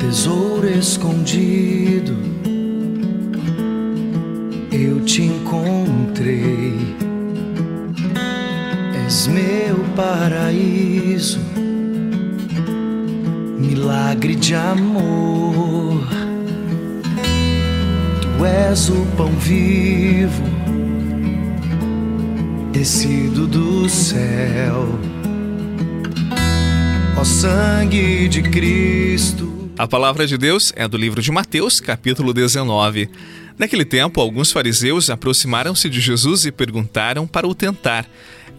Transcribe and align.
tesouro 0.00 0.66
escondido, 0.66 2.16
eu 4.72 5.00
te 5.02 5.22
encontrei. 5.22 6.74
És 9.04 9.26
meu 9.26 9.84
paraíso, 9.94 11.38
milagre 13.58 14.34
de 14.34 14.54
amor. 14.54 16.08
Tu 18.22 18.44
és 18.46 18.88
o 18.88 19.06
pão 19.18 19.30
vivo, 19.32 20.42
descido 22.72 23.46
do 23.46 23.86
céu. 23.86 24.88
Ó 27.18 27.24
sangue 27.24 28.28
de 28.28 28.40
Cristo 28.40 29.49
a 29.80 29.88
palavra 29.88 30.26
de 30.26 30.36
Deus 30.36 30.74
é 30.76 30.86
do 30.86 30.98
livro 30.98 31.22
de 31.22 31.32
Mateus, 31.32 31.80
capítulo 31.80 32.34
19. 32.34 33.08
Naquele 33.58 33.86
tempo, 33.86 34.20
alguns 34.20 34.52
fariseus 34.52 35.08
aproximaram-se 35.08 35.88
de 35.88 36.02
Jesus 36.02 36.44
e 36.44 36.52
perguntaram 36.52 37.26
para 37.26 37.48
o 37.48 37.54
tentar: 37.54 38.06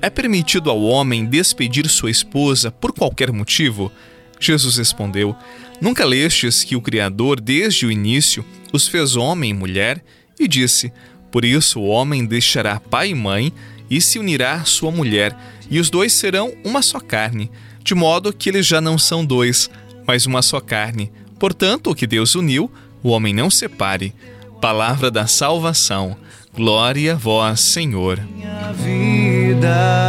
É 0.01 0.09
permitido 0.09 0.71
ao 0.71 0.81
homem 0.81 1.23
despedir 1.23 1.87
sua 1.87 2.09
esposa 2.09 2.71
por 2.71 2.91
qualquer 2.91 3.31
motivo? 3.31 3.91
Jesus 4.39 4.77
respondeu: 4.77 5.35
Nunca 5.79 6.05
lestes 6.05 6.63
que 6.63 6.75
o 6.75 6.81
Criador, 6.81 7.39
desde 7.39 7.85
o 7.85 7.91
início, 7.91 8.43
os 8.73 8.87
fez 8.87 9.15
homem 9.15 9.51
e 9.51 9.53
mulher? 9.53 10.03
E 10.39 10.47
disse: 10.47 10.91
Por 11.31 11.45
isso 11.45 11.81
o 11.81 11.85
homem 11.85 12.25
deixará 12.25 12.79
pai 12.79 13.09
e 13.09 13.15
mãe 13.15 13.53
e 13.91 14.01
se 14.01 14.17
unirá 14.17 14.55
à 14.55 14.65
sua 14.65 14.89
mulher, 14.89 15.37
e 15.69 15.79
os 15.79 15.91
dois 15.91 16.13
serão 16.13 16.51
uma 16.65 16.81
só 16.81 16.99
carne, 16.99 17.51
de 17.83 17.93
modo 17.93 18.33
que 18.33 18.49
eles 18.49 18.65
já 18.65 18.81
não 18.81 18.97
são 18.97 19.23
dois 19.23 19.69
mas 20.05 20.25
uma 20.25 20.41
só 20.41 20.59
carne. 20.59 21.11
Portanto, 21.39 21.91
o 21.91 21.95
que 21.95 22.05
Deus 22.05 22.35
uniu, 22.35 22.71
o 23.01 23.09
homem 23.09 23.33
não 23.33 23.49
separe. 23.49 24.13
Palavra 24.61 25.09
da 25.09 25.25
salvação. 25.25 26.15
Glória 26.53 27.13
a 27.13 27.15
vós, 27.15 27.61
Senhor. 27.61 28.19
Minha 28.35 28.71
vida. 28.73 30.01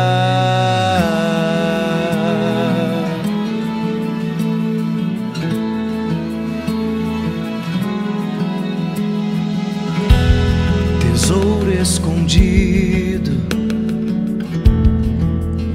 Tesouro 11.00 11.72
escondido, 11.72 13.30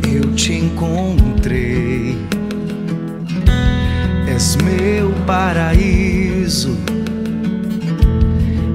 eu 0.06 0.36
te 0.36 0.53
encontrei 0.53 1.86
és 4.38 4.55
meu 4.57 5.11
paraíso, 5.25 6.77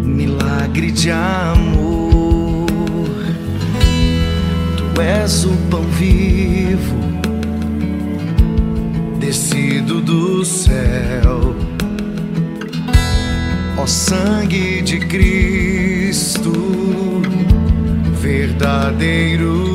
milagre 0.02 0.90
de 0.90 1.12
amor. 1.12 2.66
Tu 4.76 5.00
és 5.00 5.44
o 5.44 5.56
pão 5.70 5.84
vivo, 5.84 6.98
descido 9.20 10.00
do 10.00 10.44
céu. 10.44 11.54
Ó 13.78 13.86
sangue 13.86 14.82
de 14.82 14.98
Cristo, 14.98 16.52
verdadeiro 18.20 19.71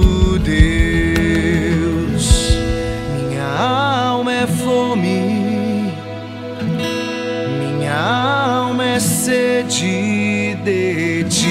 sede 9.64 10.56
de 10.64 11.24
ti. 11.30 11.48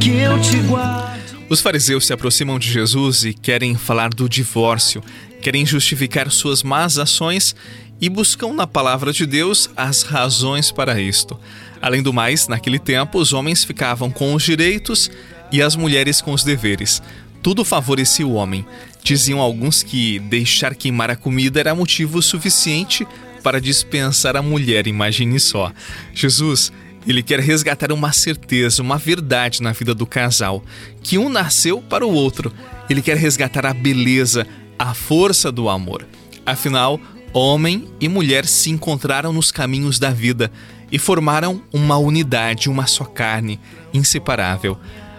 Que 0.00 0.10
eu 0.18 0.40
te 0.40 0.58
guarde. 0.68 1.22
Os 1.48 1.60
fariseus 1.60 2.06
se 2.06 2.12
aproximam 2.12 2.58
de 2.58 2.70
Jesus 2.70 3.24
e 3.24 3.32
querem 3.32 3.74
falar 3.74 4.10
do 4.10 4.28
divórcio, 4.28 5.02
querem 5.42 5.66
justificar 5.66 6.30
suas 6.30 6.62
más 6.62 6.98
ações 6.98 7.56
e 8.00 8.08
buscam 8.08 8.52
na 8.52 8.66
palavra 8.66 9.12
de 9.12 9.26
Deus 9.26 9.70
as 9.76 10.02
razões 10.02 10.70
para 10.70 11.00
isto. 11.00 11.38
Além 11.80 12.02
do 12.02 12.12
mais, 12.12 12.48
naquele 12.48 12.78
tempo, 12.78 13.18
os 13.18 13.32
homens 13.32 13.64
ficavam 13.64 14.10
com 14.10 14.34
os 14.34 14.42
direitos 14.42 15.10
e 15.52 15.60
as 15.60 15.76
mulheres 15.76 16.20
com 16.20 16.32
os 16.32 16.44
deveres. 16.44 17.02
Tudo 17.42 17.64
favorecia 17.64 18.26
o 18.26 18.34
homem. 18.34 18.64
Diziam 19.04 19.38
alguns 19.38 19.82
que 19.82 20.18
deixar 20.18 20.74
queimar 20.74 21.10
a 21.10 21.16
comida 21.16 21.60
era 21.60 21.74
motivo 21.74 22.22
suficiente 22.22 23.06
para 23.42 23.60
dispensar 23.60 24.34
a 24.34 24.40
mulher, 24.40 24.86
imagine 24.86 25.38
só. 25.38 25.70
Jesus, 26.14 26.72
ele 27.06 27.22
quer 27.22 27.38
resgatar 27.38 27.92
uma 27.92 28.14
certeza, 28.14 28.80
uma 28.80 28.96
verdade 28.96 29.62
na 29.62 29.72
vida 29.72 29.94
do 29.94 30.06
casal, 30.06 30.64
que 31.02 31.18
um 31.18 31.28
nasceu 31.28 31.82
para 31.82 32.06
o 32.06 32.14
outro. 32.14 32.50
Ele 32.88 33.02
quer 33.02 33.18
resgatar 33.18 33.66
a 33.66 33.74
beleza, 33.74 34.46
a 34.78 34.94
força 34.94 35.52
do 35.52 35.68
amor. 35.68 36.06
Afinal, 36.46 36.98
homem 37.30 37.86
e 38.00 38.08
mulher 38.08 38.46
se 38.46 38.70
encontraram 38.70 39.34
nos 39.34 39.52
caminhos 39.52 39.98
da 39.98 40.08
vida 40.08 40.50
e 40.90 40.98
formaram 40.98 41.62
uma 41.74 41.98
unidade, 41.98 42.70
uma 42.70 42.86
só 42.86 43.04
carne, 43.04 43.60
inseparável. 43.92 44.78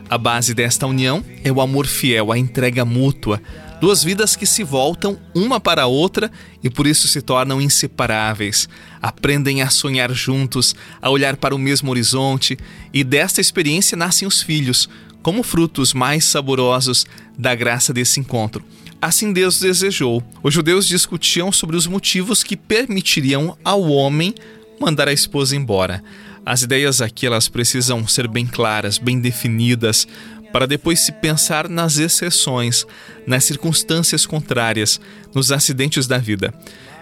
A 0.10 0.18
base 0.18 0.56
desta 0.56 0.88
união 0.88 1.24
é 1.44 1.52
o 1.52 1.62
amor 1.62 1.86
fiel, 1.86 2.32
a 2.32 2.38
entrega 2.38 2.86
mútua, 2.86 3.42
duas 3.80 4.04
vidas 4.04 4.36
que 4.36 4.46
se 4.46 4.64
voltam 4.64 5.18
uma 5.34 5.60
para 5.60 5.84
a 5.84 5.88
outra 5.88 6.32
e 6.64 6.70
por 6.70 6.88
isso 6.88 7.08
se 7.08 7.22
tornam 7.22 7.62
inseparáveis. 7.62 8.68
Aprendem 9.02 9.62
a 9.62 9.70
sonhar 9.70 10.12
juntos, 10.14 10.76
a 11.02 11.10
olhar 11.10 11.36
para 11.38 11.56
o 11.56 11.60
mesmo 11.60 11.92
horizonte, 11.92 12.58
e 12.94 13.04
desta 13.04 13.42
experiência 13.42 13.98
nascem 13.98 14.28
os 14.28 14.42
filhos, 14.42 14.90
como 15.22 15.44
frutos 15.44 15.94
mais 15.94 16.26
saborosos 16.26 17.06
da 17.38 17.56
graça 17.56 17.94
desse 17.94 18.20
encontro. 18.20 18.64
Assim 19.02 19.34
Deus 19.34 19.60
desejou. 19.60 20.24
Os 20.42 20.54
judeus 20.54 20.88
discutiam 20.88 21.52
sobre 21.52 21.76
os 21.76 21.86
motivos 21.86 22.44
que 22.44 22.56
permitiriam 22.56 23.58
ao 23.64 23.84
homem 23.84 24.34
mandar 24.80 25.08
a 25.08 25.14
esposa 25.14 25.56
embora. 25.56 26.04
As 26.46 26.62
ideias 26.62 27.02
aqui 27.02 27.26
elas 27.26 27.48
precisam 27.50 28.08
ser 28.08 28.28
bem 28.28 28.46
claras, 28.46 29.00
bem 29.00 29.20
definidas, 29.20 30.08
para 30.56 30.66
depois 30.66 31.02
se 31.02 31.12
pensar 31.12 31.68
nas 31.68 31.98
exceções, 31.98 32.86
nas 33.28 33.44
circunstâncias 33.44 34.26
contrárias, 34.26 35.02
nos 35.34 35.52
acidentes 35.52 36.08
da 36.08 36.18
vida. 36.18 36.54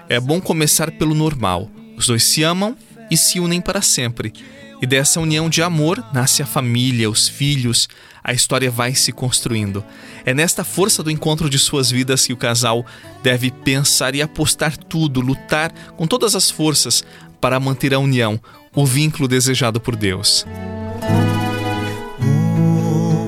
É 0.09 0.19
bom 0.19 0.41
começar 0.41 0.90
pelo 0.90 1.14
normal. 1.14 1.69
Os 1.96 2.08
dois 2.08 2.24
se 2.24 2.42
amam 2.42 2.75
e 3.12 3.16
se 3.16 3.40
unem 3.40 3.62
para 3.62 3.80
sempre. 3.80 4.34
E 4.81 4.88
dessa 4.88 5.19
união 5.19 5.52
de 5.52 5.62
amor 5.62 6.03
nasce 6.12 6.42
a 6.42 6.47
família, 6.47 7.08
os 7.08 7.30
filhos, 7.30 7.88
a 8.24 8.34
história 8.34 8.72
vai 8.72 8.96
se 8.96 9.12
construindo. 9.12 9.86
É 10.25 10.34
nesta 10.34 10.63
força 10.63 11.03
do 11.03 11.12
encontro 11.12 11.47
de 11.47 11.59
suas 11.59 11.92
vidas 11.92 12.25
que 12.25 12.34
o 12.34 12.38
casal 12.38 12.84
deve 13.22 13.52
pensar 13.52 14.16
e 14.16 14.22
apostar 14.24 14.75
tudo, 14.75 15.22
lutar 15.22 15.72
com 15.96 16.08
todas 16.08 16.36
as 16.36 16.50
forças 16.50 17.03
para 17.40 17.59
manter 17.59 17.94
a 17.94 18.00
união, 18.00 18.42
o 18.74 18.84
vínculo 18.84 19.28
desejado 19.28 19.80
por 19.80 19.96
Deus. 19.96 20.44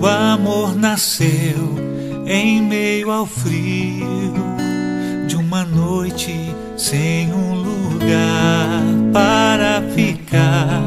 O 0.05 0.07
amor 0.07 0.75
nasceu 0.75 1.73
em 2.27 2.61
meio 2.61 3.09
ao 3.09 3.25
frio 3.25 4.35
de 5.25 5.35
uma 5.35 5.63
noite 5.63 6.55
sem 6.77 7.33
um 7.33 7.55
lugar 7.55 8.83
para 9.11 9.81
ficar. 9.95 10.83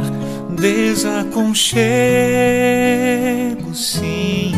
Desaconchego, 0.54 1.34
sim, 3.74 4.52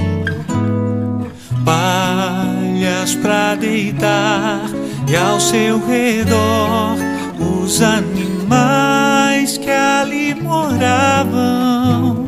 palhas 1.64 3.14
para 3.14 3.54
deitar 3.54 4.68
e 5.08 5.16
ao 5.16 5.40
seu 5.40 5.82
redor 5.86 6.98
os 7.38 7.80
animais 7.80 9.56
que 9.56 9.70
ali 9.70 10.34
moravam, 10.34 12.19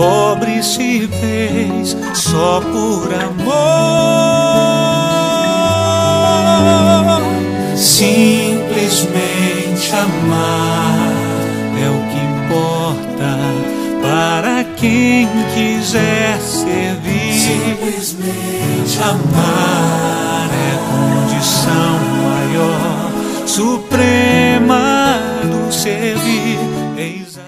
pobre 0.00 0.62
se 0.62 1.06
fez 1.20 1.94
só 2.14 2.62
por 2.62 3.12
amor. 3.12 3.50
Simplesmente 7.76 8.64
amar 9.92 11.12
é 11.76 11.88
o 11.90 12.00
que 12.08 12.18
importa 12.38 13.30
para 14.00 14.64
quem 14.76 15.28
quiser 15.54 16.40
servir. 16.40 17.34
Simplesmente 17.34 18.98
amar 19.02 20.48
condição 20.90 21.98
maior, 22.24 23.12
suprema 23.46 24.09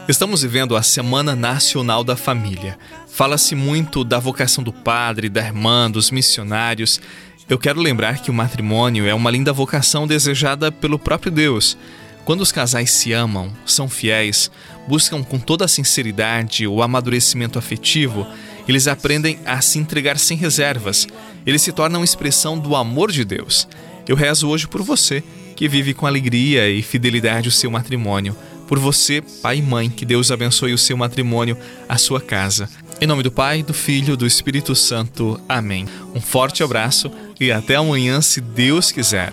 Estamos 0.09 0.43
vivendo 0.43 0.77
a 0.77 0.83
Semana 0.83 1.37
Nacional 1.37 2.03
da 2.03 2.17
Família. 2.17 2.77
Fala-se 3.07 3.55
muito 3.55 4.03
da 4.03 4.19
vocação 4.19 4.65
do 4.65 4.73
padre, 4.73 5.29
da 5.29 5.41
irmã, 5.41 5.89
dos 5.89 6.11
missionários. 6.11 7.01
Eu 7.49 7.57
quero 7.57 7.81
lembrar 7.81 8.19
que 8.21 8.29
o 8.29 8.35
matrimônio 8.35 9.07
é 9.07 9.15
uma 9.15 9.31
linda 9.31 9.53
vocação 9.53 10.05
desejada 10.05 10.73
pelo 10.73 10.99
próprio 10.99 11.31
Deus. 11.31 11.79
Quando 12.25 12.41
os 12.41 12.51
casais 12.51 12.91
se 12.91 13.13
amam, 13.13 13.53
são 13.65 13.89
fiéis, 13.89 14.51
buscam 14.89 15.23
com 15.23 15.39
toda 15.39 15.67
a 15.67 15.69
sinceridade 15.69 16.67
o 16.67 16.83
amadurecimento 16.83 17.57
afetivo, 17.57 18.27
eles 18.67 18.89
aprendem 18.89 19.39
a 19.47 19.61
se 19.61 19.79
entregar 19.79 20.19
sem 20.19 20.37
reservas. 20.37 21.07
Eles 21.47 21.63
se 21.63 21.71
tornam 21.71 22.03
expressão 22.03 22.59
do 22.59 22.75
amor 22.75 23.13
de 23.13 23.25
Deus. 23.25 23.69
Eu 24.09 24.17
rezo 24.17 24.49
hoje 24.49 24.67
por 24.67 24.83
você, 24.83 25.23
que 25.55 25.69
vive 25.69 25.95
com 25.95 26.07
alegria 26.09 26.69
e 26.69 26.83
fidelidade 26.83 27.49
o 27.49 27.53
seu 27.53 27.71
matrimônio 27.71 28.37
por 28.67 28.79
você, 28.79 29.23
pai 29.43 29.59
e 29.59 29.63
mãe, 29.63 29.91
que 29.91 30.05
Deus 30.05 30.31
abençoe 30.31 30.73
o 30.73 30.79
seu 30.79 30.97
matrimônio, 30.97 31.57
a 31.89 31.99
sua 31.99 32.21
casa. 32.21 32.69
Em 33.01 33.07
nome 33.07 33.23
do 33.23 33.33
Pai, 33.33 33.63
do 33.63 33.75
Filho, 33.75 34.17
do 34.17 34.27
Espírito 34.27 34.75
Santo. 34.75 35.41
Amém. 35.49 35.87
Um 36.15 36.21
forte 36.21 36.63
abraço 36.63 37.11
e 37.41 37.51
até 37.51 37.75
amanhã, 37.75 38.21
se 38.21 38.41
Deus 38.41 38.93
quiser. 38.93 39.33